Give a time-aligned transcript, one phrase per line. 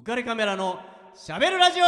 [0.00, 0.80] 浮かれカメラの
[1.14, 1.84] しゃべるラジオ。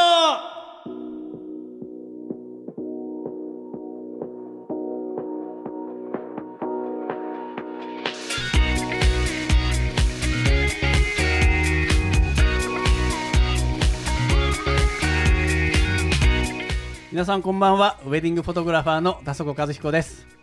[17.10, 17.98] 皆さんこんばんは。
[18.04, 20.41] ウェディングフォトグラファーの田底和彦です。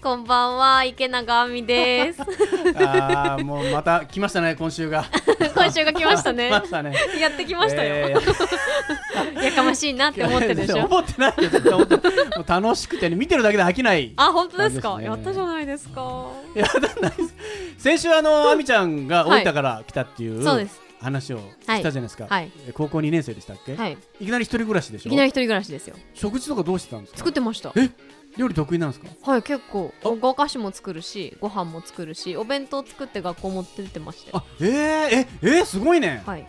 [0.00, 2.22] こんばんは、池永亜美です。
[2.78, 5.04] あーもうまた来ましたね今週が
[5.56, 6.48] 今週が来ましたね。
[6.48, 7.94] 来ましたねやってきましたよ。
[8.10, 10.84] えー やかましいなって思ってるでしょ。
[10.84, 15.00] 思ってないよ絶対思ってないもう楽しくてね見てるだけで飽きないあ、本当ですか？
[15.02, 16.30] やったじゃないですか。
[16.54, 17.34] いやだないです
[17.78, 20.80] 先週あの亜美ちゃんが大分から来たっていう、そうです。
[21.00, 22.50] 話をしたじゃないですか、はい。
[22.68, 23.96] え高校2年生でしたっけ、はい。
[24.20, 25.08] い、きなり一人暮らしでしょ？
[25.08, 25.94] いきなり一人暮らしですよ。
[26.14, 27.18] 食事とかどうしてたんですか？
[27.18, 27.72] 作ってました。
[27.76, 27.88] え？
[28.36, 29.08] 料理得意なんですか？
[29.32, 29.92] はい、結構。
[30.04, 30.08] あ。
[30.08, 34.36] お菓子も作るし、ご飯も作るし、お弁当作って学校持ってってましたよ。
[34.38, 36.46] あえー、ええー、すごいね、はい。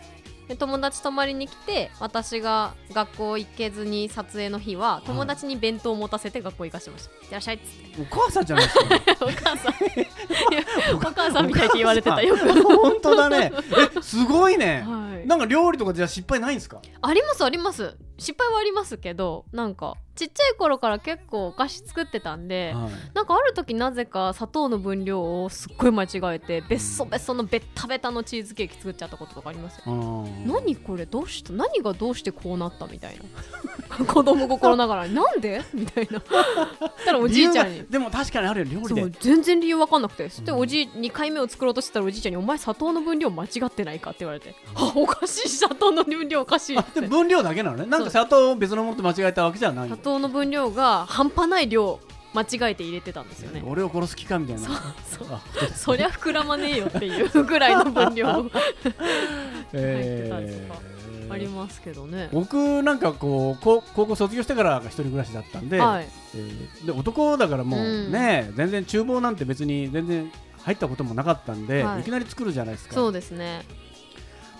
[0.48, 7.10] で友達泊まりに来て私が学校行けずに撮影の日は友達に弁当を持たせて学校行かしてました。
[7.28, 8.02] いらっしゃいっつって。
[8.02, 8.84] お母さんじゃないですか。
[9.26, 9.74] お母さん。
[10.96, 12.36] お母さんみたいって言われてたよ。
[12.36, 13.52] く、本当だね。
[13.96, 16.80] えすごいね、はい、なんか料理とかじゃ失敗ないんですか？
[17.00, 22.90] ありますあります失敗はありますけどなんかちっちゃい頃から結構お菓子作ってたんではい。
[23.14, 30.46] なんかある時なぜか砂糖の分量をすっごい間違えてべっそべっそのベッタベタのチーズケーキ作っちゃったこととかありますよあー。
[30.52, 31.06] 何これ？
[31.06, 33.24] どうした何がどうしてこうなったみたいな。
[34.04, 35.62] 子供心ながらになんで？
[35.72, 36.20] みたいな。
[36.20, 37.84] たらおじいちゃんに。
[37.88, 39.18] でも確かにあるよ料理で。
[39.20, 40.28] 全然理由わかんなくて。
[40.28, 44.92] そしておじい2回目を作ろうとしてたらおじいちゃんに「お前砂糖の分量間違ってないか?」って言われて「あ。
[44.94, 45.48] おかしい。
[45.48, 47.86] 砂糖の分量おかしい」分量だけなのね。
[47.86, 52.00] なんか砂糖を別のものと間違えたわけじゃない砂糖の分量が半端ない量
[52.32, 53.62] 間違えて入れてたんですよね。
[53.66, 54.62] 俺を殺す気かみたいな。
[54.62, 54.76] そう
[55.18, 55.28] そう。
[55.32, 55.40] あ
[55.74, 58.50] そりゃ膨らまねえよっていうぐらいの分量 入っ
[59.72, 60.80] てたりとか
[61.30, 62.28] ありますけどね。
[62.32, 66.08] 僕なんかこう高高校卒業してからが一人暮らしだったんで,、はい。
[66.36, 68.12] えーで男だからもううん。
[68.12, 70.30] ね、全然厨房なんて別に全然
[70.62, 72.02] 入ったこともなかったんで、はい。
[72.02, 72.94] い、きなり作るじゃないですか。
[72.94, 73.64] そうですね。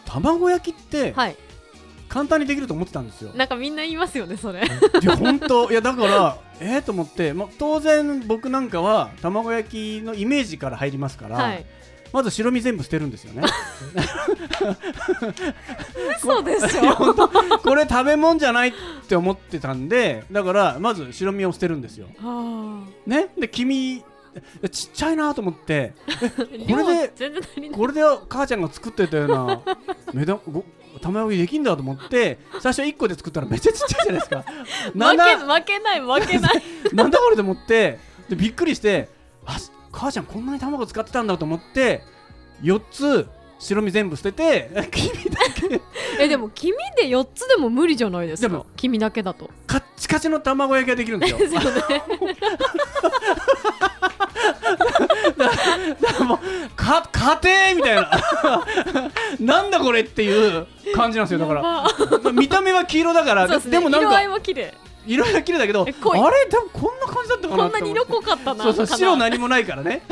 [0.07, 1.37] 卵焼きってはい
[2.11, 4.61] 簡単にできると思ってたんですよ、なんかみんな言いますよねそれ。
[4.61, 5.71] いや本当。
[5.71, 11.65] いやだからえー、と思って、まあ、当然僕なんかは卵焼きのイメージから入りますから、はい。
[12.13, 13.43] まず白身全部捨てるんですよね。
[16.19, 17.29] そうですよ本当。
[17.29, 18.73] これ食べ物じゃないっ
[19.09, 22.09] て思ってたんでだからまず白身を捨てるんですよ。
[22.21, 23.29] はね？
[23.39, 24.03] で黄身え
[24.71, 25.95] ちっちゃいなと思って。
[26.07, 27.79] あ これで量全然足りない。
[27.79, 29.61] これで母ちゃんが作ってたような。
[30.13, 30.65] 目玉ご
[31.01, 34.45] 卵焼きできんだと思って最初1個で作ったらめっちゃちっちゃいじゃないですか。
[34.95, 36.63] なんだ負け負けない負けない。
[36.93, 37.99] なんだこれと思って
[38.29, 39.09] でびっくりして
[39.47, 39.57] あ
[39.93, 42.03] 母ちゃんこんなに卵使ってたんだと思って
[42.63, 45.81] 4つ白身全部捨てて黄身だけ。
[46.19, 49.51] えでも黄身で4つでも無理じゃないですでもか黄身だけだと。
[49.67, 51.39] カッチカチの卵焼きができるんですよ。
[51.39, 51.71] ですよね
[56.19, 56.39] らもう
[56.77, 58.11] か家庭みたいな。
[59.41, 61.39] なんだこれっていう感じなんですよ。
[61.41, 63.73] だから見た目は黄色だからですね。
[63.73, 64.75] でもなん色合いかは綺麗。
[65.07, 65.95] 色が綺麗だけどあれ？
[66.51, 70.03] 多分こんな感じだったかなこんなに色濃かったなそうそう白何もないからね。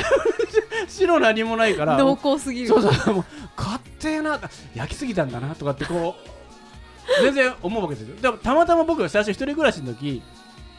[0.88, 1.97] 白何もないから。
[1.98, 2.69] 濃厚すぎる。
[2.69, 3.25] そうそうもう
[3.56, 4.41] 勝手な
[4.75, 8.16] 焼きすぎたんだなとかってこう全然思うわけですよ。
[8.16, 10.22] でもたまたま僕が最初一人暮らしの時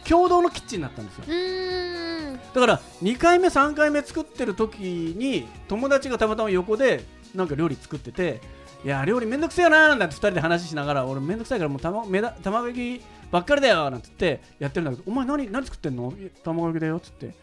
[0.07, 1.23] 共同のキッチンだったんですよ。
[1.27, 2.08] うーん
[2.53, 7.03] だから2回目3回目作ってる時に友達がたまたま横で
[7.35, 8.41] なんか料理作ってて
[8.83, 16.13] いや料理めんどくせえよなーなんて2人で話しながら俺めんどくさいからもう卵めだ卵焼きばっかりだよなんて言ってやってるんだけどお前何何作ってんの？
[16.43, 17.35] 卵焼きだよっつって。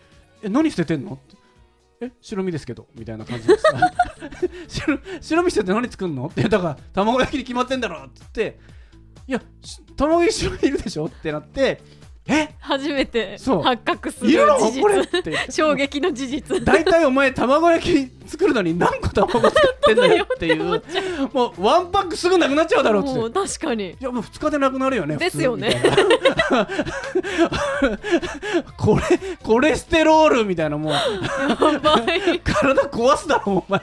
[0.42, 1.12] え何捨ててんの？
[1.12, 1.36] って。
[2.00, 2.88] え白身ですけど。
[2.94, 3.62] みたいな感じです。
[4.82, 6.26] 白白身捨てて何作んの？
[6.26, 6.42] って。
[6.48, 8.58] だから卵焼きに決まってんだろって言って。
[9.28, 11.06] いやし卵焼き白身いるでしょ？
[11.06, 11.80] ってなって
[12.28, 12.48] え？
[12.58, 15.22] 初めて発覚する事実。
[15.22, 15.32] て。
[15.52, 16.64] 衝撃の事実。
[16.64, 20.64] 大体お前卵焼き作るのに何個卵作ってんだよっていう。
[21.32, 23.40] もうワンパックすぐなくなっちゃうだろうって。
[23.40, 23.90] 確かに。
[23.90, 25.80] いやもう2日でなくなるよねですよね。
[28.76, 29.02] これ
[29.42, 30.94] コレステロールみたいなもう
[32.42, 33.80] 体壊すだろお前。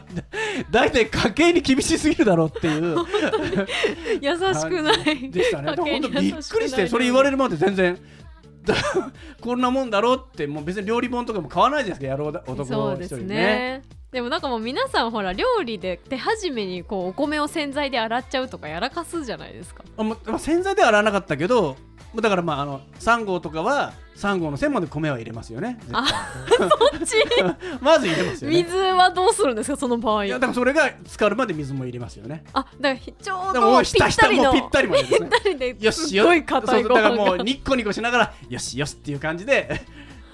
[0.69, 2.97] 大体家計に厳しすぎるだろうっていう。
[4.19, 5.31] 優しくない。
[5.31, 5.73] でしたね。
[6.19, 8.01] びっくりしてそれ言われるまで全然だ
[9.41, 13.35] こんなもんだろうってもう別に料理本とかも買わないじゃないですか野郎だ男そうです一人ね。
[13.35, 13.81] ね
[14.11, 19.83] でもなんかもう皆さんほら料理で手始めにこうお米を洗剤で洗っちゃうとかやらかすじゃないですか。
[19.97, 21.75] あもうまあ洗剤では洗わなかったけどう
[22.21, 25.79] だからまああの3号とかは3号の線まで米は入れますよね。
[25.81, 26.69] 絶対。
[26.69, 27.15] こっち？
[27.81, 28.63] まず入れますよね。
[28.63, 30.25] 水はどうするんですかその場合。
[30.25, 32.43] いやだからそれが浸かるまで水も入れますよね。
[32.53, 35.29] あだからちょうどぴったりのぴったりまでですね。
[35.31, 39.81] ぴったりでよしよすっごい硬いそうごだからもう飯がニッコニコしながらよしよしっていう感じで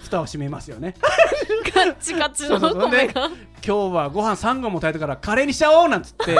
[0.01, 0.95] 蓋を閉めますよね。
[1.73, 2.59] カッチカチの。
[2.59, 3.29] 米が
[3.65, 6.37] 今日はご飯3合も炊いたからカレーにしちゃおうなんつって。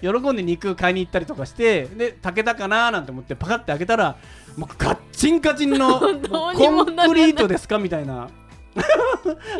[0.00, 4.16] 喜んで肉買いに行ったりとかしてで炊けたかななんて思ってパカって開けたら
[4.56, 8.28] もうガッチンカチンの コンクリートですかみたいな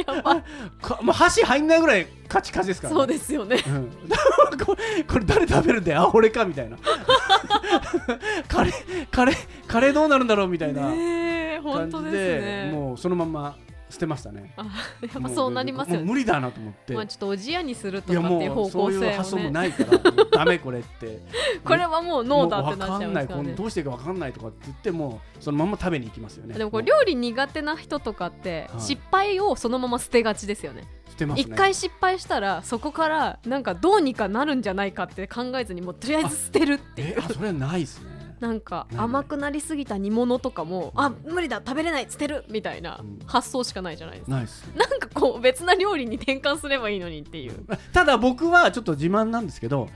[0.06, 0.42] やば。
[0.80, 3.62] かもう箸入んないぐらいカチカチですから、ね、そうですよね。
[3.66, 3.90] うん、
[4.64, 6.00] これこれ誰食べるんだよ？
[6.02, 6.44] あ俺か？
[6.44, 6.76] みたいな。
[8.48, 9.36] カレーカレー
[9.66, 10.48] カレーどうなるんだろう？
[10.48, 13.56] みたいなねえ本感じ当ですでねもうそのまま
[13.90, 14.52] 捨てましたね。
[14.56, 14.64] あ
[15.02, 16.04] やっぱそうなりますよね。
[16.04, 19.98] もう無理だなと思って、まあちょっとおじやにするとかっていう方もうそういう向性発想もをねないから
[20.31, 21.20] ダメこれって。
[21.64, 23.52] これはもうノーだってなっちゃいますからね。
[23.52, 26.54] どうしていいか分かんないとかって言ってもそのまま食べに行きますよね。
[26.54, 28.81] でもこれ料理苦手な人とかってはい。
[28.81, 30.84] 失敗をそのまま捨てがちですよね。
[31.08, 31.42] 捨てますね。
[31.42, 37.14] 一回失敗したらそこからなんかどうにかなるんじゃないかって考えずにもうとりあえず捨てるっていう。
[37.19, 43.19] えあそれないですねなんか甘くなりすぎた煮物とかもあ無理だ食べれない捨てるみたいなうん。
[43.26, 44.37] 発想しかないじゃないですか。
[44.37, 47.66] ないですなんかこう別な料理に転換すればいいのにっていう。
[47.92, 49.88] ただ僕はちょっと自慢なんですけど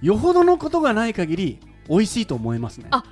[0.00, 2.88] よほどのことがない限り美味しいと思いますね。
[2.90, 3.04] あ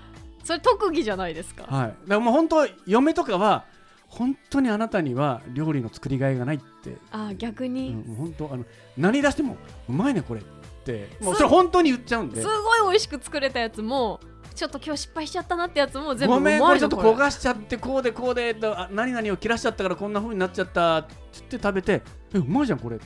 [0.42, 1.64] それ特技じゃないですか。
[1.64, 1.86] はい。
[1.88, 3.66] だからもう本当嫁とかは
[4.08, 6.96] 本当にあなたには料理の作りがいがないって。
[7.12, 8.64] あ逆うんに、もう本当あの
[8.96, 9.56] 何出しても
[9.88, 10.44] うまいねこれっ
[10.84, 11.08] て。
[11.20, 12.40] もうそれ本当に言っちゃうんで。
[12.40, 14.18] すごい美味しく作れたやつも
[14.60, 18.54] ちょっと今日失敗しちゃったなってやつも全部ごめんこれちょっと焦がしちゃってこうでこうで
[18.90, 22.02] 何々を切らしちゃったからこんな風になっちゃったって言って食べて
[22.34, 23.00] えうまいじゃんこれっ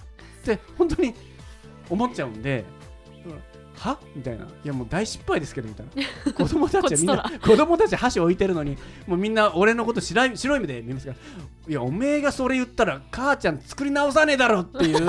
[0.44, 1.14] て本当に
[1.88, 2.64] 思っちゃうんで、
[3.24, 3.53] うん
[3.84, 3.98] は？
[4.16, 4.44] みたいな。
[4.44, 6.32] いやもう大失敗ですけどみたいな。
[6.32, 11.18] 子供たちはみんな子供たち箸置いてるのにもうみんな俺のこと白い白い目で見ますから。
[11.66, 15.06] いやおめえがそれ言ったら母ちゃん作り直さねえだろっていう。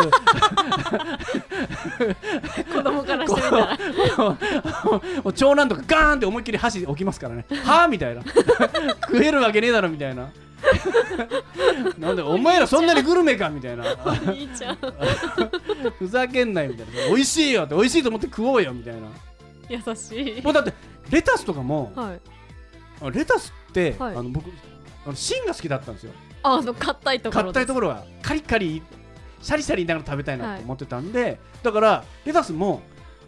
[2.73, 3.77] 子供からしてみたら。
[5.23, 7.45] もう長男とかガーンって思いっきり箸置きますからね。
[7.63, 8.21] はあみたいな。
[9.07, 10.29] 食えるわけねえだろみたいな
[11.97, 13.83] なんでお前らそんなにグルメかみたいな。
[15.97, 17.07] ふざけんなよみたいな。
[17.07, 19.07] 美味しいよって美味しいと思って食おうよみたいな。
[19.69, 20.41] 優しい。
[20.41, 20.73] もうだって
[21.09, 22.19] レタスとかもはい。
[23.01, 24.15] あレタスって、はい。
[24.15, 24.49] あの僕
[25.05, 26.11] あの芯が好きだったんですよ。
[26.43, 28.81] あの硬いところ硬いところがカリカリ
[29.41, 32.81] シャリシャリ言いながら食べたいなと思ってたんで、だからレタスも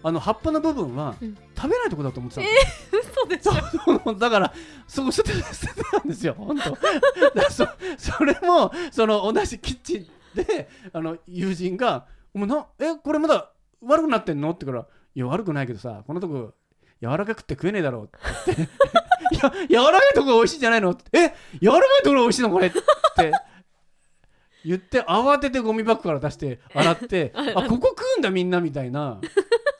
[0.03, 4.03] あの葉っぱの部分はうん食べないところだと思ってたんですよ、嘘でしょ。
[4.03, 4.53] そうだから
[4.87, 6.35] そこ捨てて捨ててたんですよ。
[6.37, 6.77] 本当。
[7.51, 7.67] そ
[7.97, 12.05] それもその同じキッチンであの友人が
[12.35, 13.51] 「お前なえこれまだ
[13.81, 16.53] 悪くなってんの?」って言うから「いや悪くないけどさこのとこ
[17.01, 18.55] 柔らかくって食えねえだろ」って。
[18.55, 22.81] 言って「いや柔らかいとこが美味しいんじゃないの?」って「え柔らかいところが美味しいのこれ」って。
[24.65, 29.21] 言って慌ててゴミ箱から出して洗って あここ食うんだみんなみたいな。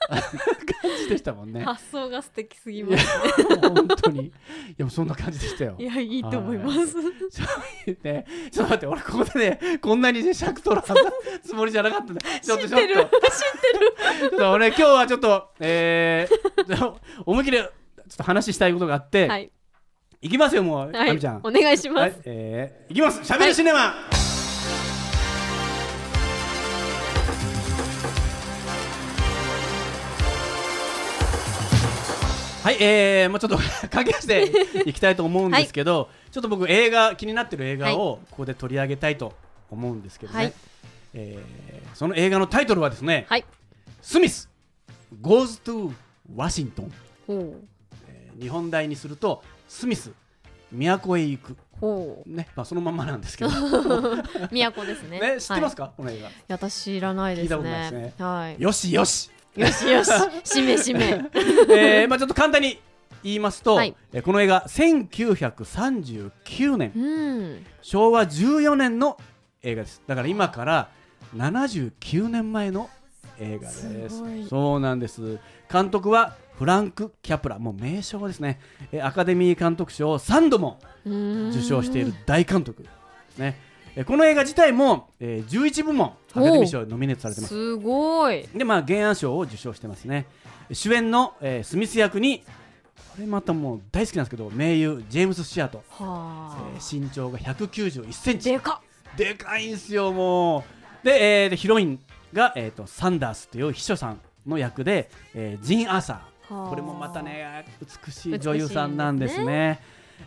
[0.08, 0.22] 感
[1.08, 1.62] じでしたもんね。
[1.64, 3.56] 発想が素敵すぎますね。
[3.62, 4.26] 本当に。
[4.26, 4.32] い
[4.76, 5.74] やそんな感じでしたよ。
[5.78, 5.84] い。
[5.84, 6.96] やいいと思います。
[8.02, 10.82] ね、ちょっと待って俺ここでねこんなにね尺取る
[11.42, 12.20] つもりじゃなかったんだ。
[12.40, 12.86] ちょっとちょっと。
[12.86, 13.08] 知ってる。
[14.20, 16.94] ちょっと俺今日はちょっとえー、
[17.26, 19.50] 思いっきりちょっと話したいことがあって、、はい。
[20.20, 21.18] いきますよもう、はい。
[21.18, 21.40] ちゃん。
[21.44, 23.24] お願いします、はい、えー、いきます。
[23.24, 24.27] しゃべるシネマ、はい、
[32.78, 33.58] えー、もうちょっと
[33.88, 34.50] 駆け足で
[34.86, 39.34] いきたいと思うんですけど、ちょっと僕映画気になってる映画をここで取り上げたいと
[39.70, 40.52] 思うんですけどね、はい。
[41.14, 43.44] えーその映画のタイトルはですね、はい。
[44.02, 44.48] スミス
[45.20, 45.92] Goes to
[46.34, 46.90] Washington、
[47.26, 47.54] ほ
[48.08, 50.12] えー日本題にするとスミス
[50.72, 51.52] 都へ行く。
[51.52, 51.56] う。
[51.80, 53.52] ほね、まあそのままなんですけど、う
[54.50, 55.20] 都ですね。
[55.20, 56.28] ね、知ってますか、か、この映画。
[56.28, 58.24] いや私知らないです聞いたことないねですね。
[58.24, 58.62] はい。
[58.62, 59.30] よしよし。
[59.56, 60.10] よしよし
[60.44, 61.04] しめしめ。
[61.70, 62.78] えー、まあちょっと簡単に
[63.22, 63.94] 言いますと、はい。
[64.12, 66.92] えーこの映画1939年。
[66.94, 67.66] うん。
[67.82, 69.18] 昭和14年の
[69.62, 70.02] 映画です。
[70.06, 70.88] だから今から
[71.36, 72.88] 79年前の
[73.40, 74.08] 映画です。
[74.08, 75.38] すそうなんです。
[75.70, 77.58] 監督はフランク・キャプラ。
[77.58, 78.60] もう名称ですね。
[78.92, 82.88] えーアカデミー監督賞を3度も受受賞している大監督で
[83.34, 83.56] すね。
[83.60, 83.67] えー
[84.04, 87.54] この映画自体も、えー11部門アカデミー賞にノミネートされてます。
[87.54, 88.46] すごい。
[88.54, 90.26] でまあ原案賞を受賞してますね。
[90.72, 98.50] 主演の、えースミス役にこれまたもう大好きなんですけど名優ジェームス・シアト、はえー身長が191センチ。
[98.50, 98.80] あでか
[99.16, 100.64] でかいんすよも
[101.02, 101.06] う。
[101.06, 102.00] で,、えーでヒロイン
[102.32, 106.18] が、えー、とサンダースという秘書さんの役で、えージン・アーサー。
[106.48, 107.66] ここれもまたね
[108.06, 109.80] 美しい女優さんなんですね。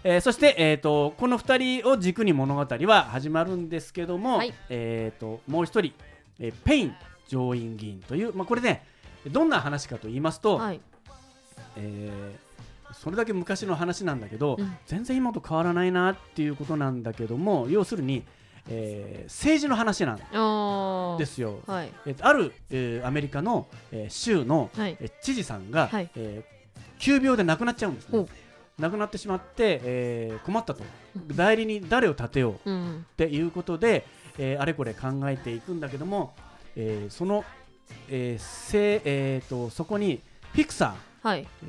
[0.03, 4.53] えーそして、えー、とこの2人を軸に物語は始まるんですけども、はい。
[4.69, 5.93] えー、ともう一人、
[6.39, 6.95] えーペイン
[7.27, 8.83] 上院議員という、まあ、これね
[9.31, 10.79] どんな話かと言いますと、はい。
[11.77, 12.51] えー
[12.93, 14.77] それだけ昔の話なんだけど、うん。
[14.86, 18.24] 全然今と変わらないなっていうことなんだけども要するに、
[18.69, 20.17] えー政治の話なん
[21.17, 21.60] ですよ。
[21.67, 21.89] はい。
[22.05, 24.98] えーとある、えーアメリカの、えー州の、はい。
[25.00, 26.10] えー知事さんが、はい。
[26.15, 26.62] えー
[27.00, 28.25] 急病で亡くなっちゃうんですね。
[28.81, 30.83] 亡くなってしまって、えー困ったと。
[31.35, 32.69] 代理に誰を立てよう。
[32.69, 33.05] うん。
[33.11, 34.05] っていうことで、
[34.38, 36.33] えーあれこれ考えていくんだけども、
[36.75, 37.45] えーその、
[38.09, 40.21] えーせえー、とそこに
[40.53, 41.47] フィクサーはい。
[41.63, 41.65] え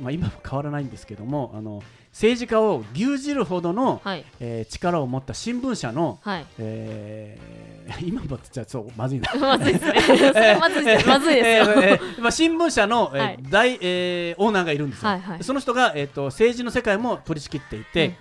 [0.00, 4.24] ーまあ、今も変わらないんですけどもあの政治家を牛耳るほどの、はい。
[4.40, 6.46] えー力を持った新聞社の、はい。
[6.58, 7.64] えー
[8.06, 9.30] 今もって言っちゃそうまずいな。
[9.38, 9.84] まずいです
[10.58, 11.74] まずいですまずいですよ。
[11.74, 13.38] えーえーまあ、新聞社の、えーはい。
[13.50, 15.10] 大、えーオーナーがいるんですよ。
[15.10, 15.38] はいはい。
[15.38, 18.14] でその人が、えー、と政治の世界も取り仕切っていて、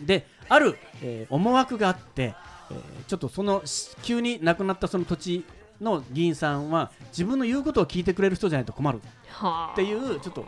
[0.00, 2.34] である、えー思惑があって、
[2.70, 5.44] えーちょっとそのし急に亡くなったその土地
[5.80, 9.72] の議員さんは自分の言うことを聞いてくれる人じゃないと困るはあ。
[9.72, 10.46] っていうちょっと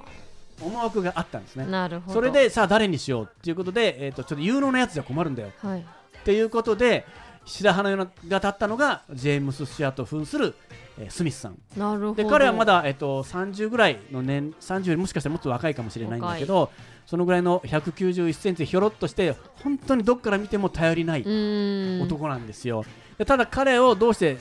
[0.60, 1.66] 思惑があったんですね。
[1.66, 2.14] なるほど。
[2.14, 5.50] それでさあ誰にしようっていうことで、えー、とちょっと有能なやつじゃ困るんだよ。
[5.58, 5.80] はい。
[5.80, 7.04] っていうことで
[7.44, 10.54] 白羽のが立ったのがジェームス・シアと扮する、
[10.98, 11.58] えースミスさん。
[11.76, 12.14] なるほど。
[12.14, 16.70] で彼はまだ、えー、と30ぐらいの年30よりもしかしたらもっと若いかもしれないんだけど
[17.06, 21.20] そのぐらいの191センチでひょろっとして本当にどっから見ても頼りない
[22.02, 22.84] 男なんですよ、
[23.16, 24.38] でただ彼をどうして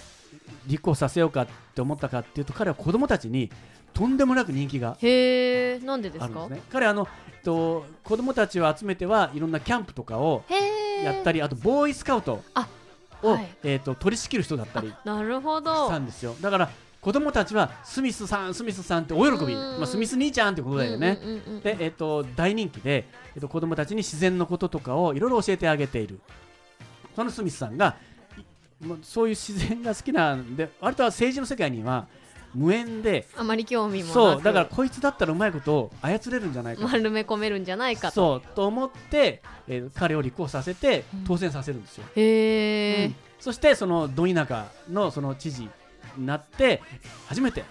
[0.67, 3.51] 立候補させようかって思ったかっていうと彼は子供たちに
[3.93, 6.49] とんでもなく人気がへえなんでですか？
[6.71, 10.43] 彼あの、えっと、子供たちを集めてはいろんなキャンプとかを
[11.03, 12.67] やったりあとボーイスカウトあ
[13.21, 13.47] を、はい。
[13.63, 16.35] えっと取り仕切る人だったりなるほしどたんですよ。
[16.41, 19.59] だから子供たちはスミスさんスミスさんって大喜び、うん。
[19.77, 21.19] まあ、スミス兄ちゃんってことだよね、
[21.63, 26.19] で、えっと大人気で、えっと子供たちに自然のこととかをいろいろ教えてあげている。
[27.15, 28.14] そのスミスさんがい
[28.85, 32.07] まあそういう自然が好きなんで割とは政治の世界には
[32.55, 38.13] 無縁であまり興味もそうだからこいつだったらうまいこと操れるんじゃないか丸め込めるんじゃないかと。
[38.13, 41.23] そうと思って、えー彼を立候補させてうん。
[41.25, 43.15] 当選させるんですよ、へえうん。
[43.39, 45.69] そしてそのど田舎のその知事
[46.17, 46.81] になって
[47.27, 47.63] 初めて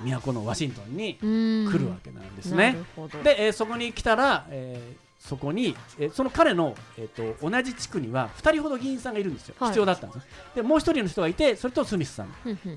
[0.00, 2.76] 都のワシントンに来来るわけなんですなね、
[3.22, 9.68] で、えーそこに来たら、えーそこに、えーその彼の、えー、と同じ地区には2人ほど議員さんがいるんですよ、はい。
[9.70, 12.28] 必要だったんですよでもう一人の人がいてそれとスミスさん。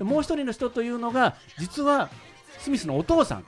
[0.04, 2.10] もう一人の人というのが実は
[2.58, 3.44] スミスのお父さん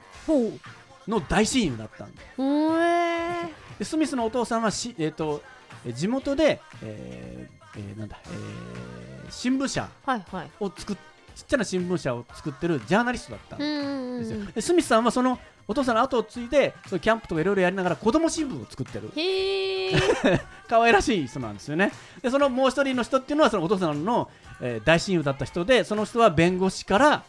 [1.09, 3.43] の大親友だったんでえ
[3.79, 5.43] でスミスのお父さんはし、えー、と
[5.85, 10.51] えー地元で、えーえーなんだえー新聞社はいはい。
[10.61, 10.97] を作っ
[11.35, 15.37] ちっちゃな新聞社を作ってるジャーナリストだったんですよ、スミスさんはその
[15.67, 19.11] お父さんの後を継いでそのキャンプとかいろいろやりながら子供新聞を作ってる。
[19.17, 19.93] へえ
[20.69, 21.93] 可愛らしい人なんですよね。
[22.23, 24.31] でそのもう一人の人っていうのはそのお父さんの、
[24.61, 27.23] えー大親友だった人でその人は弁護士から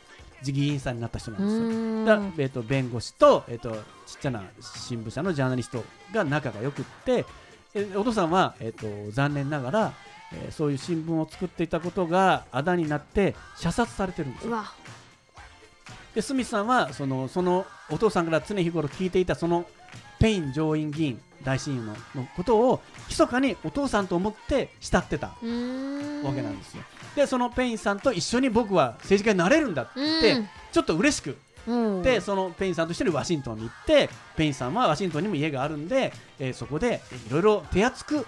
[0.43, 2.05] 議員さんになった人なんですよ。
[2.05, 3.71] だえー、と弁護士と,、えー、と
[4.05, 7.25] ちっちゃな新聞社のジャーナリストが仲が良くって、
[7.73, 9.93] えーお父さんは、えー、と残念ながら、
[10.33, 14.51] えーそういう新聞を作っていたことがあだになって射殺されてるんですよ
[16.15, 19.65] でスミスさんはそのそのお父さんから常日頃聞いていたその
[20.19, 26.83] ペイン上院議員大親友ののことを密かにお父さんと思って慕ってたわけなんですよ。
[27.15, 29.99] でそのペインさんと一緒に僕は政治家になれるんだって
[30.31, 30.49] うん。
[30.71, 31.37] ちょっと嬉しく。
[31.67, 32.01] うん。
[32.01, 38.25] でそのペインさんと一緒にワシントンに行ってペインさんはワシントンにも家があるんで、えーそこでいろいろ手厚く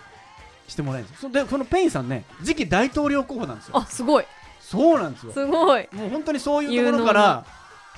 [0.68, 3.78] してもらえるんですでそのペインさんね次期大統領候補なんですよ。
[3.78, 4.26] あすごい。
[4.60, 5.32] そうなんですよ。
[5.32, 5.88] すごい。
[5.94, 7.46] もう本当にそういうところから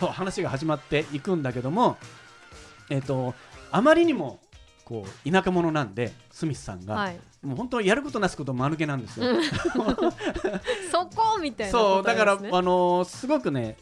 [0.07, 1.97] 話が始まっていくんだけども
[2.89, 3.33] えっ、と
[3.71, 4.39] あまりにも
[4.85, 7.19] こう田舎者なんでスミスさんが、はい。
[7.43, 9.43] もう本当やることなすこと間抜けなんですよ、う ん
[10.91, 13.77] そこみたいなそうだから、あのーすごくね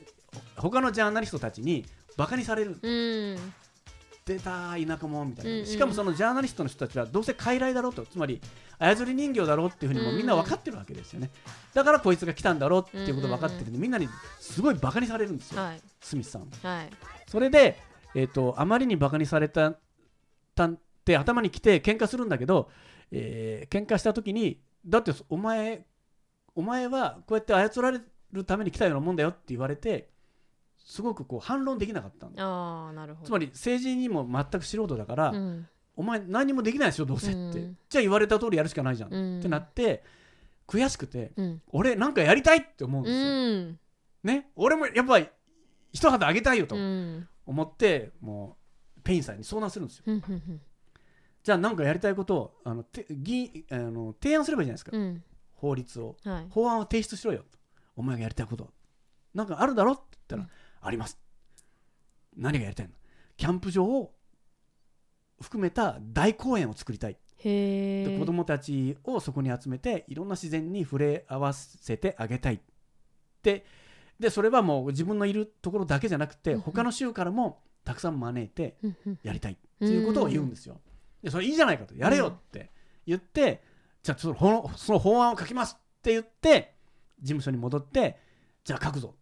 [0.57, 1.83] 他のジャーナリストたちに
[2.17, 2.77] バカにされる。
[2.81, 3.53] うん
[4.27, 8.05] 出た田舎者みたいな、うんうんしかもそのジャーナリストの人たちはどうせ傀儡だろうと。
[8.05, 8.41] つまり
[8.77, 11.31] 操り人形だろうっていうふうにもみんな分かってるわけですよね、
[11.73, 14.07] だからこいつが来たんだろうっていうこと分かってるんで、みんなに
[14.39, 15.81] すごいバカにされるんですよ、はい。
[16.01, 16.89] スミスさんはい。
[17.27, 17.79] それで、
[18.13, 19.73] えー、とあまりにバカにされた
[20.53, 22.69] たんって頭に来て喧嘩するんだけど、
[23.11, 25.85] えー喧嘩した時にだってお前
[26.55, 27.99] お前はこうやって操られ
[28.31, 30.09] るために来たようなもんだよって言われて
[30.89, 33.27] すごくこう反論できなかったああなるほど。
[33.27, 35.67] つまり政治にも全く素人だから、うん。
[35.97, 37.77] お前何もできないでしょどうせって、うん。
[37.89, 39.39] じゃあ言われた通りやるしかないじゃん、うん。
[39.39, 40.05] ってなって
[40.65, 41.61] 悔しくてうん。
[41.73, 43.79] 俺なんかやりたいって思うんうですよ、ん。
[44.23, 44.49] ね？
[44.55, 45.27] 俺もやっぱり
[45.91, 47.27] 一旗あげたいよと、うん。
[47.45, 48.55] 思っても
[48.97, 50.05] うペインさんに相談するんですよ。
[51.43, 55.21] じゃあ何かやりたいことをあのて議あの提案すればいいじゃないですか、うん。
[55.53, 56.15] 法律を。
[56.23, 56.47] うんはい。
[56.49, 57.39] 法案を提出しろよ。
[57.39, 57.57] と
[57.97, 58.71] お前がやりたいこと。
[59.33, 60.49] なんかあるだろって言ったら、うん
[60.87, 61.19] あります。
[62.35, 62.93] 何がやりたいの？
[63.35, 64.13] キャンプ場を
[65.41, 67.17] 含めた大公園を作りたい。
[67.43, 72.61] で子供たちをそこに集めていろんな自然に触れ合わせてあげたい。
[73.43, 73.65] で
[74.19, 78.77] でそれはもう自分のいるところだけじゃなくて他の州からもたくさん招いて
[79.23, 79.53] やりたい。
[79.53, 80.81] っていうことを言うんですよ。
[81.21, 81.95] でそれいいじゃないかと。
[81.95, 82.71] やれよって
[83.05, 83.63] 言って、
[84.01, 86.73] じゃあその法その法案を書きますって言って
[87.19, 88.17] 事務所に戻って
[88.63, 89.13] じゃあ書くぞ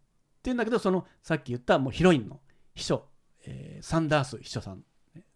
[0.46, 2.40] って言うんだけどそのさっき言ったもうヒロインの
[2.74, 3.08] 秘書、
[3.46, 4.84] えーサンダース秘書さん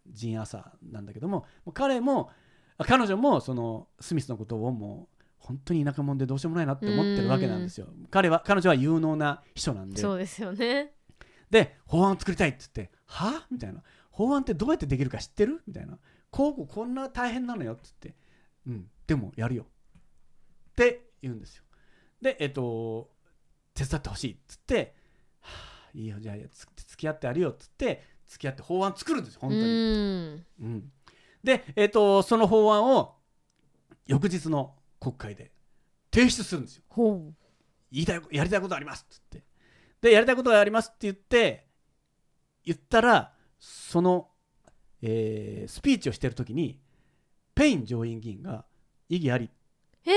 [0.07, 2.29] ジン・アサーなんだけども彼も
[2.77, 7.87] あ彼女もそのスミスのことをもう本当に田舎者でどうしようもないなって思ってるわけなんですよ。
[8.09, 9.99] 彼は彼女は有能な秘書なんで。
[9.99, 10.93] そうですよね。
[11.49, 13.45] で法案を作りたいって言って「は？
[13.51, 15.97] みたいな「法案ってどうやってできるか知ってる?」みたいな
[16.31, 18.21] 「こうこうこんな大変なのよ」って言って
[18.67, 19.65] 「うんでもやるよ」
[20.71, 21.63] って言うんですよ。
[22.21, 23.09] でえっと
[23.73, 25.00] 手伝ってほしいっつって「はあ
[25.93, 29.63] いいよじゃあつ付き合ってやるよ」っつって付き合って法案作るんですよ本当に。
[29.63, 30.45] うん。
[30.61, 30.91] うん、
[31.43, 33.15] で、えっとその法案を
[34.07, 35.51] 翌日の国会で
[36.13, 36.83] 提出するんですよ。
[37.91, 39.43] 言いたいやりたいことありますっつって。
[40.01, 41.67] でやりたいことがありますって言って
[42.63, 44.29] 言ったらその、
[45.01, 46.79] えースピーチをしてる時に
[47.53, 48.65] ペイン上院議員が
[49.09, 49.49] 異議あり。
[50.03, 50.15] へえ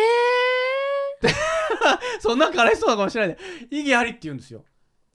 [2.21, 3.43] そんなかわいそうなかもしれないで。
[3.71, 4.65] 異議ありって言うんですよ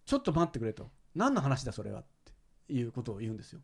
[0.09, 0.89] ちょっと待ってくれと。
[1.13, 2.05] 何の話だそれはっ
[2.67, 3.59] ていうことを言うんですよ。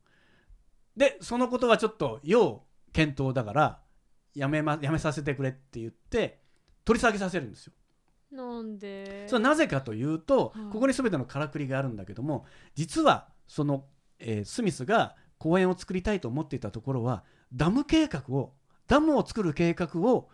[0.95, 2.61] でそのことはちょっと要
[2.93, 3.79] 検討だから
[4.35, 6.39] やめ,、ま、やめさせてくれって言って
[6.85, 7.73] 取り下げさせるんですよ。
[8.31, 9.27] なんで？
[9.27, 10.71] それはなぜかというと、はい。
[10.71, 13.85] ここに全てのからくりがあるんだけども実はその、
[14.19, 18.53] えースミスが公園を作りたいと思っていたところはダム計画を
[18.85, 20.29] ダムを作る計画を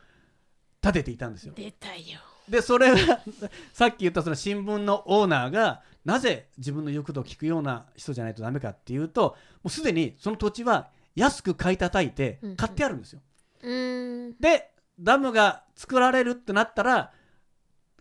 [0.83, 1.53] 立てていたんですよ。
[1.55, 2.97] 出たよでそれは
[3.73, 13.21] さっき言ったその新聞のオーナーがなぜ自分の言うことを聞くような人じゃないとダメかっていうともうすでにその土地は安く買い叩いてうんうん買ってあるんですよ。
[13.61, 17.11] うーんでダムが作られるってなったら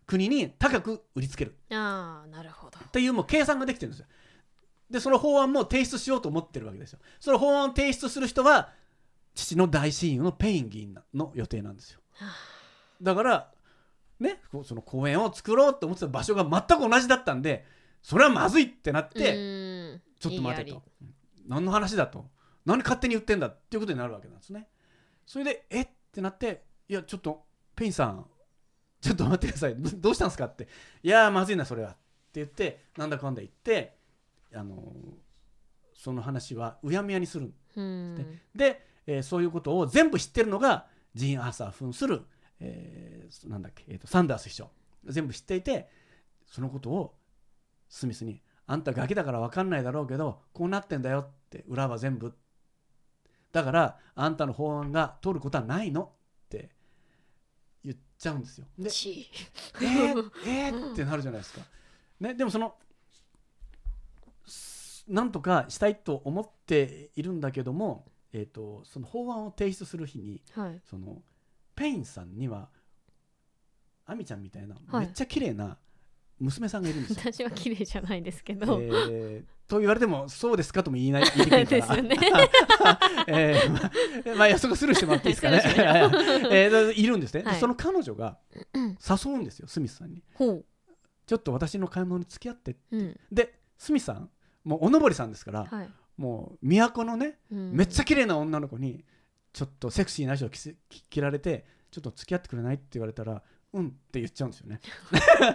[0.06, 4.06] 国に高く売りつけるああなるほどっていうもう計算ができてるんですよ。
[4.90, 6.98] でその法案も提出しようと思ってるわけですよ。
[7.20, 8.70] その法案を提出する人は
[9.34, 12.00] 父の大親友のペイン議員の予定なんですよ。
[12.14, 12.34] はあ
[13.00, 13.50] だから
[14.20, 17.64] ねその公園を作ろうと思ってた場所が全く同じだったんで
[18.02, 20.82] それはまずいってなっうて、ちょっと待てと。
[21.46, 22.26] 何の話だと。
[22.64, 24.68] 何勝手に言ってんだっていうことになるわけなんですね。
[25.26, 25.82] それでえ？
[25.82, 27.44] ってなっていやちょっと
[27.76, 28.26] ペインさん
[29.00, 29.76] ちょっと待ってください。
[29.76, 30.68] どどうしたんですかって。
[31.02, 31.90] いやーまずいなそれは。
[31.90, 31.98] って
[32.34, 33.96] 言ってなんだかんだ言って
[34.54, 34.78] あのー
[35.94, 38.40] その話はうやむやにするうん。
[38.54, 42.22] で、えーそういうことを全部知ってるのがジーン・アーサー扮する、
[42.60, 44.70] えーなんだっけ、えーとサンダース秘書
[45.04, 45.88] 全部知っていて
[46.46, 47.14] そのことを
[47.88, 52.34] スミスに「あんたガキだから分かんないだろうけどこうなってんだよ」って裏は全部。
[53.52, 56.12] だからあんたの法案が通ることはないの
[56.44, 56.70] って
[57.84, 58.66] 言っちゃうんですよ。
[58.78, 59.28] でち
[59.76, 61.62] えー、えーってなるじゃないですか。
[62.20, 62.76] ね、でもその
[64.46, 70.80] すなんとかしたいと思っているんだけども、えー、とその法案を提出する日にはい。
[70.84, 71.22] その
[71.80, 72.68] ペインさんには
[74.04, 75.06] アミちゃんみたいな、はい。
[75.06, 75.78] めっちゃ綺麗な
[76.38, 77.20] 娘さんがいるんですよ。
[77.32, 81.64] 私は綺麗じゃないですけえど、ーと言われてもそうですかとも言いない 言いにくいから。
[81.64, 82.16] ですよね。
[83.28, 83.70] えー
[84.36, 85.60] まあ、まあ、そこスルーしてもらっていいですかね。
[85.62, 87.60] スルーしえーいるんですね、ではい。
[87.60, 88.38] その彼女が
[88.74, 90.22] 誘うんですよ、スミスさんに。
[90.34, 90.66] ほう、
[91.24, 92.76] ちょっと私の買い物に付き合って。
[92.90, 93.18] うん。
[93.32, 94.28] で、スミスさん、
[94.64, 95.90] もうおのぼりさんですから、はい。
[96.18, 97.72] もう都のね、うん。
[97.72, 99.02] めっちゃ綺麗な女の子に、
[99.52, 100.74] ちょっとセクシーな衣装を
[101.10, 104.80] 着られて、ちょっと付き合ってくれないって言われたら、うんって言っちゃうんですよね。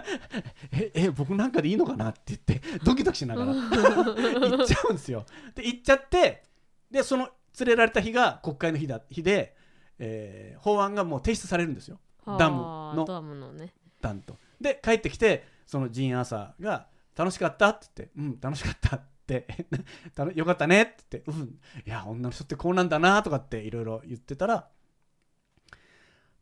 [0.72, 5.26] え、え、僕なんかでいいのかなって言って、ドキドキしながら 行っちゃうんですよ。
[5.54, 6.44] で、行っちゃって、
[6.90, 9.56] で、その連れられた日が国会の日だ日で、
[9.98, 12.00] えー法案がもう提出されるんですよ。
[12.26, 14.38] ダムのダムのねダンと。
[14.60, 19.06] で、帰ってきて、そのジン・アーサーが、楽しかったって言って、うん、楽しかったって、
[20.14, 21.48] たのよかったねって言って、うん、
[21.86, 24.68] いや、女の人ってこうなんだなとかっていろいろ言ってたら、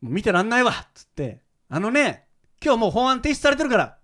[0.01, 2.27] もう見てらんないわっつって、あのね、
[2.63, 3.97] 今日もう法案提出されてるから、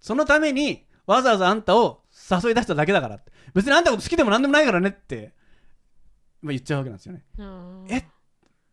[0.00, 5.34] そのためにわざわざあんたを誘い出しただけだからって、別にあんたのこと好きでもなんでもないからねって、
[6.42, 7.24] まあ、言っちゃうわけなんですよね。
[7.38, 7.86] うん。
[7.88, 8.08] えって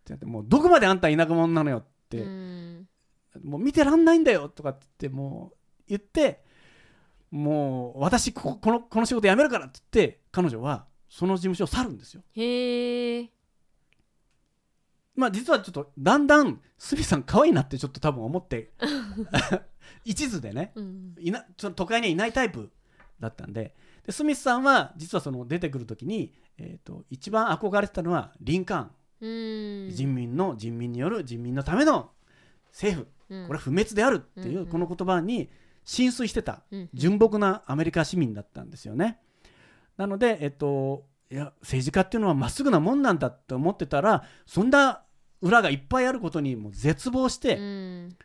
[0.08, 2.88] 言ってもうどこまであんた田舎者なのよって、うん。
[3.44, 6.44] もう見てらんないんだよとかって言ってもう言って
[7.34, 12.22] もう私こここのこの仕事辞めるからって言って彼女はその事務所を去るんですよ。
[12.36, 13.30] へえ
[15.16, 18.74] まあ実はちょっとだんだん鷲見さん可愛いなってちょっと多分思って
[20.06, 21.16] 一途でねうん。
[21.20, 22.72] いなちょ都会にはいないタイプ
[23.20, 29.92] だったんででスミスさんは実はその出てくる時に、えー、と一番憧れてたのはリンカーン、うん。
[29.92, 32.12] 人民の人民による人民のための
[32.68, 33.34] 政府。
[33.34, 33.48] うん。
[33.48, 35.50] これは不滅であるっていう、この言葉に
[35.86, 39.20] 浸水してたうん純朴なアメリカ市民だったんですよね。
[39.98, 45.04] なので、えっと、いや政治家っていうのはまっすぐなもんなんだって思ってたらそんな
[45.42, 48.16] 裏がいっぱいあることにもう絶望して、うん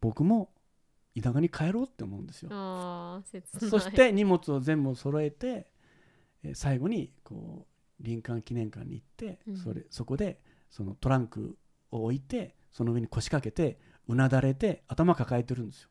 [0.00, 0.50] 僕も
[1.16, 2.50] 田舎に帰ろうって思うんですよ。
[3.70, 5.70] そして荷物を全部揃えて、
[6.42, 7.68] えー最後にこ
[8.00, 11.56] う林間記念館に行って、うんそれそこでそのトランク
[11.92, 13.78] を置いてその上に腰掛けて
[14.08, 15.88] うなだれて頭抱えてるんですよ。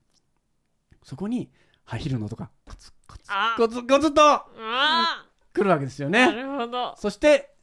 [1.04, 1.52] そこに
[1.84, 6.42] ハイヒールの音がコツコツあコツコツとあ来るわけですよーなね。
[6.42, 6.96] るほど。
[6.98, 7.54] そして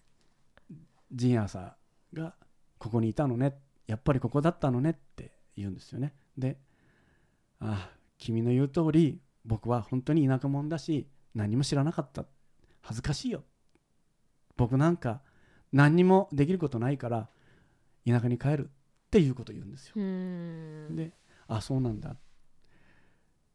[1.12, 2.35] ジンアーサーが
[2.79, 3.59] ここにいたのね。
[3.87, 6.14] やっぱりここだったのねって言うんですよね。
[6.37, 6.59] で
[7.61, 12.27] ああ君の言う通り僕は本当に田舎者だし何も知らなかった。
[12.83, 13.44] 恥ずかしいよ。
[14.57, 15.22] 僕なんか
[15.72, 17.29] 何にもできることないから
[18.07, 18.70] 田舎に帰るっ
[19.11, 19.94] ていうことを言うんですよ。
[19.96, 20.96] うん。
[20.96, 21.12] で
[21.46, 22.16] あそうなんだ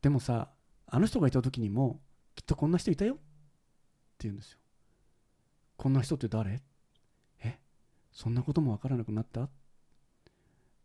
[0.04, 0.50] でもさ
[0.86, 2.02] あの人がいた時にも
[2.36, 3.16] きっとこんな人いたよ。
[3.16, 3.24] って
[4.28, 4.58] 言うんですよ。
[5.78, 6.62] こんな人って誰？
[7.44, 7.58] え？
[8.12, 9.50] そんなこともわからなくなった？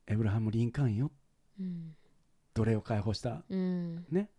[0.07, 1.11] エブラハム・リンカーンよ。
[1.61, 1.97] うん。
[2.55, 3.43] 奴隷を解放した。
[3.51, 4.07] うん。
[4.11, 4.31] ね？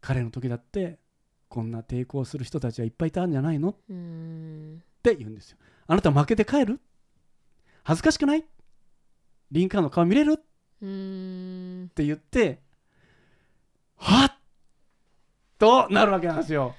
[0.00, 1.00] 彼の時だって
[1.48, 3.70] こんな抵抗する人たちはいっぱいいたんじゃないの？
[3.70, 4.82] っうん。
[5.02, 5.58] て言うんですよ。
[5.86, 6.80] あなた負けて帰る？
[7.82, 8.44] 恥ずかしくない？
[9.50, 10.40] リンカーンの顔見れる？
[10.80, 11.88] うん。
[11.90, 12.62] って言って
[13.96, 14.32] はっ
[15.58, 16.74] となるわけなんですよ。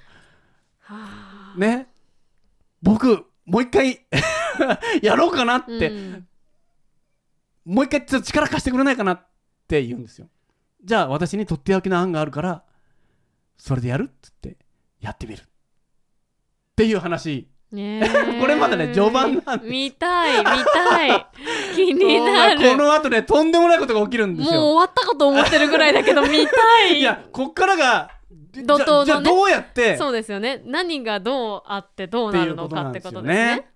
[0.80, 1.58] はあ。
[1.58, 1.88] ね。
[2.82, 4.00] 僕もう一回
[5.02, 6.28] やろうかなって、うん。
[7.64, 9.26] もう一回ちょっと力貸してくれないかなっ
[9.66, 10.28] て言うんですよ。
[10.84, 12.64] じゃあ私にとっておきの案があるから
[13.56, 14.56] それでやるっつって
[15.00, 15.44] やってみるっ
[16.76, 18.00] ていう話ね
[18.36, 19.70] えこれまだね序盤なんです。
[19.70, 21.26] 見たい見たい。
[21.74, 22.70] 気になる。
[22.70, 24.60] この後ねとんでもないことが起きるんですよ。
[24.60, 26.98] もう終わったかと思ってるぐらいだけど見たい。
[27.00, 28.10] いやこっからが
[28.54, 29.06] 怒涛のね。
[29.06, 29.96] じゃあどうやって？
[29.96, 30.62] そうですよね。
[30.64, 33.68] 何がどうあってどうなるのかってことですね。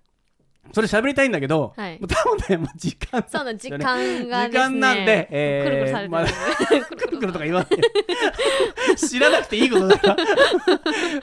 [0.73, 1.99] それ喋りたいんだけど、はい。
[1.99, 4.49] もう多分ねもう時間そうな時間がですね。
[4.51, 6.09] 時間なんでえーくるくるされてる。
[6.11, 6.25] まあ
[6.65, 8.95] くるくるくるくるとか言わない。
[8.95, 10.15] 知らなくていいことだか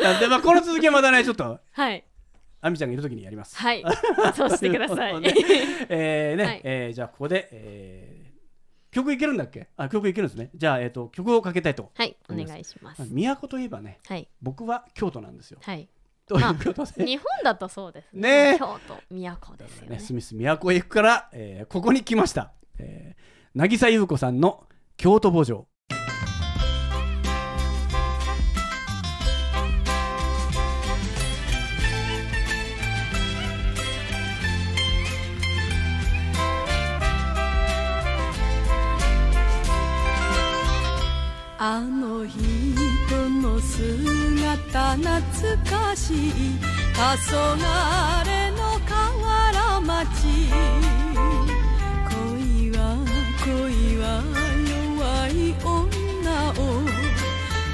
[0.02, 0.18] ら。
[0.20, 2.04] で、まあ、この続きはまたねちょっとはい
[2.60, 3.56] 亜美ちゃんがいる時にやります。
[3.56, 3.84] はい。
[4.34, 5.12] そうしてください。
[5.22, 6.60] とうことでえーね、はい。
[6.64, 8.28] えーじゃあここで、えー
[8.90, 9.68] 曲いけるんだっけ？
[9.76, 10.50] あ曲いけるんですね。
[10.54, 11.90] じゃあ、えー、と曲をかけたいと。
[11.94, 13.02] はいお願いします。
[13.02, 14.28] 都といえばねはい。
[14.40, 15.58] 僕は京都なんですよ。
[15.62, 15.88] はい。
[16.26, 17.04] ということで。
[17.04, 18.54] 日本だとそうですね。
[18.54, 24.66] え京都都ですよねね、スミス都へ行くから、えーここに来ました、えー、渚優子さんの
[24.96, 25.66] 京都墓場
[47.08, 47.56] 黄昏
[48.50, 48.92] の河
[49.24, 50.52] 原町。
[52.04, 53.00] 恋は
[53.42, 53.48] 恋
[53.96, 54.04] は
[54.68, 56.52] 弱い女を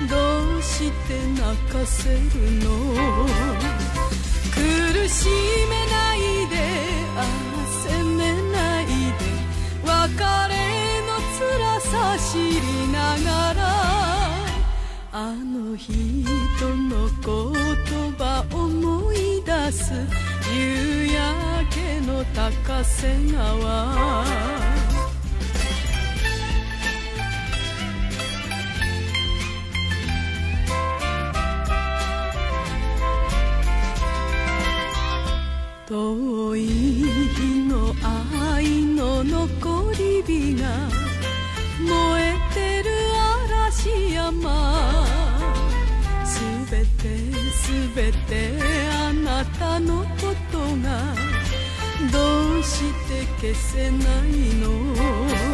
[0.09, 0.14] ど
[0.57, 2.16] うして泣かせる
[2.62, 2.68] の？
[4.55, 4.62] 苦
[5.09, 5.27] し
[5.68, 6.55] めないで
[7.83, 8.20] 責め
[8.53, 8.92] ないで
[9.83, 9.90] 別
[10.49, 10.55] れ
[11.09, 11.42] の辛
[11.81, 11.92] さ
[12.33, 13.59] 知りながら
[15.12, 15.92] あの人
[16.77, 17.25] の言
[18.16, 19.13] 葉思い
[19.72, 19.92] す。
[20.55, 24.24] 夕焼けの高瀬川。
[35.87, 37.94] 遠い日の
[38.53, 40.88] 愛の残り火が
[41.79, 42.90] 燃えてる
[43.46, 45.04] 嵐山。
[47.66, 48.59] 全て
[48.92, 50.07] あなたのこ
[50.53, 51.14] とが
[52.12, 55.54] どうして消せないの？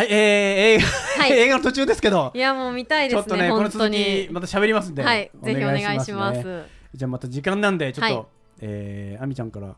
[0.00, 8.26] はい、えー、映画、はい映画の途中ですけどいやもう見たいですねちょっとねこの本当続にきまた喋りますんで、はいぜひお願いしますねじゃあまた時間なんでちょっと、はい
[8.62, 9.76] えー、あみちゃんから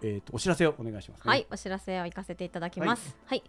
[0.00, 3.16] えー、とお知らせをお願いします、ね、はい、お知らせを行かせていただきます。
[3.26, 3.42] はい。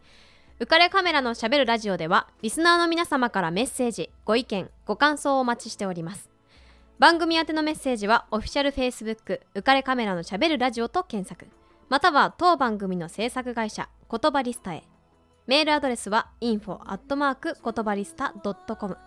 [0.60, 6.32] 浮かれカメラのしゃべるラジオでは、リスナーの皆様からメッセージ、ご意見、ご感想をお待ちしております。
[6.97, 11.45] 番組宛てのメッセージは、オフィシャル Facebook、浮かれカメラのしゃべるラジオと検索。
[11.88, 14.88] または、当番組の制作会社、言葉リスタへ。
[15.49, 18.35] メールアドレスは、info アットマーク言葉リスタ
[18.75, 18.97] .com。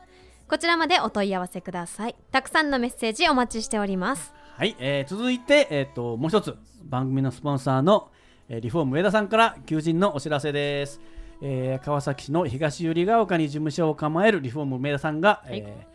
[0.48, 2.16] こちらまでお問い合わせください。
[2.32, 4.34] たくさんのメッセージお待ちしております。
[4.56, 8.10] はい、えー、続いて、えー、ともう一つ番組のスポンサーの、
[8.48, 11.00] えーリフォーム上田さんから求人のお知らせです、
[11.42, 15.91] えー川崎市の東百合ヶ丘に事務所を構えるリフォーム梅田さんが、はいえー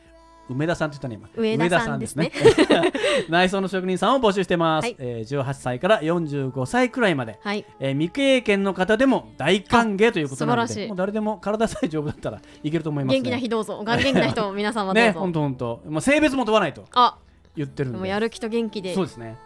[0.49, 2.31] 梅田さんって言ったね今上田さんですね
[3.29, 7.65] 内装の職人さんを募集してます、はいえー18歳から45歳くらいまで、はい。
[7.79, 13.83] えー未経験の方でも大歓迎ということなのあ素晴らしいでもう誰でも体さえ丈夫だったらいけると思います、ね、元気な日どうぞ。
[13.83, 15.19] 元気な人、皆様どう ねぞ。
[15.19, 17.17] 本当本当もう性別も問わないとあ、
[17.55, 18.93] 言ってるんでもうやる気と元気で。
[18.93, 19.37] そうですね。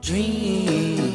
[0.00, 1.05] Dream,